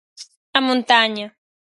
A 0.57 0.59
Montaña. 0.67 1.27